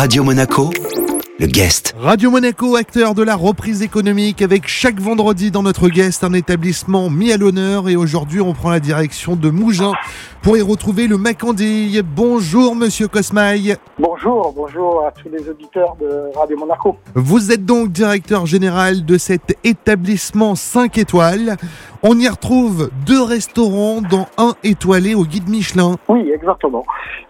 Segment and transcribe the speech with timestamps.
[0.00, 0.70] Radio Monaco,
[1.40, 1.96] le guest.
[1.98, 7.10] Radio Monaco, acteur de la reprise économique, avec chaque vendredi dans notre guest un établissement
[7.10, 7.88] mis à l'honneur.
[7.88, 9.94] Et aujourd'hui, on prend la direction de Mougins
[10.42, 12.02] pour y retrouver le Macandille.
[12.02, 13.76] Bonjour, monsieur Cosmaï.
[13.98, 16.96] Bonjour, bonjour à tous les auditeurs de Radio Monaco.
[17.14, 21.56] Vous êtes donc directeur général de cet établissement 5 étoiles.
[22.02, 25.96] On y retrouve deux restaurants, dont un étoilé au guide Michelin.
[26.08, 26.84] Oui, exactement.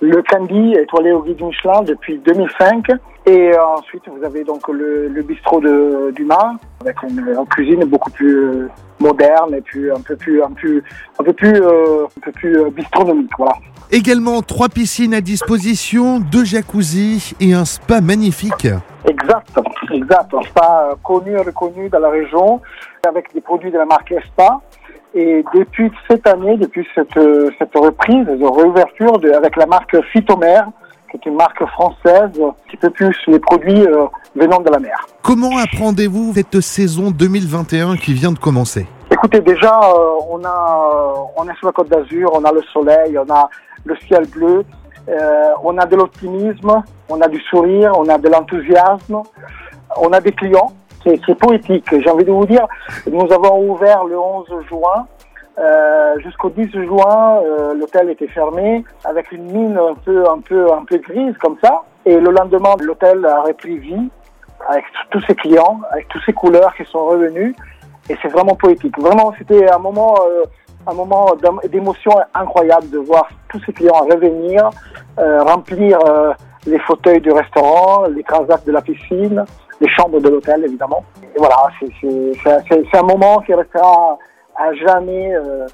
[0.00, 2.86] Le Candy étoilé au guide Michelin depuis 2005.
[3.26, 7.84] Et euh, ensuite, vous avez donc le, le bistrot de Dumas avec une, une cuisine
[7.84, 8.68] beaucoup plus
[9.04, 10.82] moderne et puis un peu plus un peu
[11.20, 13.54] un peu plus euh, un peu plus euh, bistronomique, voilà.
[13.90, 18.66] Également trois piscines à disposition, deux jacuzzi et un spa magnifique.
[19.06, 19.60] Exact,
[19.92, 20.34] exact.
[20.34, 22.60] Un spa euh, connu et reconnu dans la région
[23.06, 24.60] avec des produits de la marque Espa.
[25.14, 29.96] Et depuis cette année, depuis cette, euh, cette reprise de réouverture de, avec la marque
[30.10, 30.66] Phytomère,
[31.14, 35.06] qui est une marque française, qui peut plus les produits euh, venant de la mer.
[35.22, 38.86] Comment appréhendez-vous cette saison 2021 qui vient de commencer?
[39.10, 42.62] Écoutez, déjà, euh, on a, euh, on est sur la Côte d'Azur, on a le
[42.72, 43.48] soleil, on a
[43.84, 44.64] le ciel bleu,
[45.08, 49.22] euh, on a de l'optimisme, on a du sourire, on a de l'enthousiasme,
[49.96, 50.72] on a des clients.
[51.04, 51.84] C'est c'est poétique.
[51.90, 52.66] J'ai envie de vous dire,
[53.10, 55.06] nous avons ouvert le 11 juin.
[55.58, 60.72] Euh, Jusqu'au 10 juin, euh, l'hôtel était fermé avec une mine un peu, un peu,
[60.72, 61.82] un peu grise comme ça.
[62.04, 64.10] Et le lendemain, l'hôtel a repris vie
[64.68, 67.54] avec tous ses clients, avec toutes ces couleurs qui sont revenues
[68.08, 68.98] et c'est vraiment poétique.
[68.98, 70.44] Vraiment, c'était un moment, euh,
[70.86, 71.34] un moment
[71.70, 74.70] d'émotion incroyable de voir tous ces clients revenir,
[75.18, 76.32] euh, remplir euh,
[76.66, 79.44] les fauteuils du restaurant, les transats de la piscine,
[79.80, 81.04] les chambres de l'hôtel évidemment.
[81.22, 84.18] Et voilà, c'est un moment qui restera
[84.56, 85.66] à jamais euh,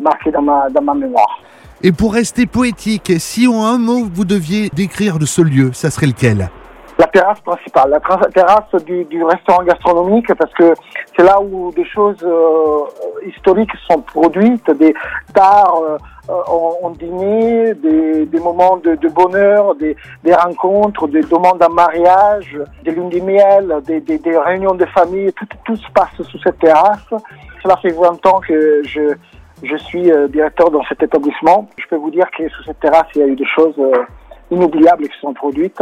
[0.00, 1.40] marqué dans ma, dans ma mémoire.
[1.82, 5.90] Et pour rester poétique, si en un mot vous deviez décrire de ce lieu, ça
[5.90, 6.48] serait lequel?
[6.98, 10.74] La terrasse principale, la terrasse du, restaurant gastronomique, parce que
[11.16, 12.84] c'est là où des choses euh,
[13.26, 14.94] historiques sont produites, des
[15.30, 15.98] stars
[16.28, 19.96] euh, ont dîné, des, moments de, bonheur, des,
[20.32, 25.32] rencontres, des demandes en mariage, des lunes de miel, des, réunions de famille,
[25.64, 27.08] tout, se passe sous cette terrasse.
[27.62, 31.68] Cela fait 20 ans que je, suis euh, directeur dans cet établissement.
[31.76, 34.04] Je peux vous dire que sous cette terrasse, il y a eu des choses euh,
[34.52, 35.80] inoubliables qui sont produites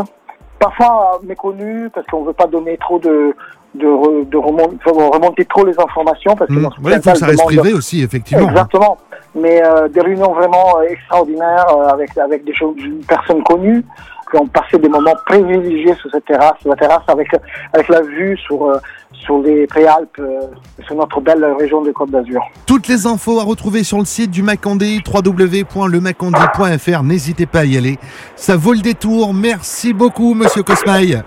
[0.60, 3.34] parfois méconnu parce qu'on veut pas donner trop de
[3.75, 7.12] de, re- de remon- faut remonter trop les informations parce que ce Ouais, il faut
[7.12, 8.48] que ça reste demande- privé aussi, effectivement.
[8.48, 8.99] Exactement.
[9.35, 12.75] Mais euh, des réunions vraiment euh, extraordinaires euh, avec avec des choses,
[13.07, 13.85] personnes connues
[14.31, 17.29] qui ont passé des moments privilégiés sur cette terrasse, la terrasse avec
[17.73, 18.79] avec la vue sur euh,
[19.13, 20.41] sur les Préalpes, euh,
[20.87, 22.43] sur notre belle région de Côte d'Azur.
[22.67, 27.03] Toutes les infos à retrouver sur le site du Macandé, www.lemacandé.fr.
[27.03, 27.99] N'hésitez pas à y aller.
[28.37, 29.35] Ça vaut le détour.
[29.35, 31.21] Merci beaucoup, monsieur Cosmaï.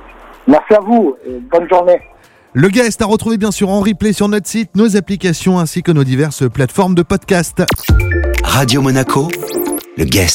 [0.48, 2.02] Merci à vous et bonne journée.
[2.56, 5.92] Le guest à retrouver bien sûr en replay sur notre site, nos applications ainsi que
[5.92, 7.64] nos diverses plateformes de podcast.
[8.44, 9.28] Radio Monaco,
[9.98, 10.32] le guest.